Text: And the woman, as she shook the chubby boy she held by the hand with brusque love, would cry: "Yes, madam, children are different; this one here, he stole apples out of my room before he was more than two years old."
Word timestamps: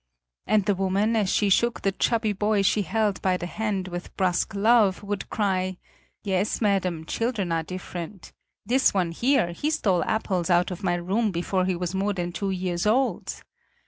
And 0.47 0.65
the 0.65 0.73
woman, 0.73 1.15
as 1.15 1.29
she 1.29 1.49
shook 1.51 1.81
the 1.83 1.91
chubby 1.91 2.33
boy 2.33 2.63
she 2.63 2.81
held 2.81 3.21
by 3.21 3.37
the 3.37 3.45
hand 3.45 3.87
with 3.87 4.17
brusque 4.17 4.55
love, 4.55 5.03
would 5.03 5.29
cry: 5.29 5.77
"Yes, 6.23 6.59
madam, 6.59 7.05
children 7.05 7.51
are 7.51 7.61
different; 7.61 8.33
this 8.65 8.95
one 8.95 9.11
here, 9.11 9.51
he 9.51 9.69
stole 9.69 10.03
apples 10.05 10.49
out 10.49 10.71
of 10.71 10.81
my 10.81 10.95
room 10.95 11.31
before 11.31 11.65
he 11.65 11.75
was 11.75 11.93
more 11.93 12.13
than 12.13 12.31
two 12.31 12.49
years 12.49 12.87
old." 12.87 13.43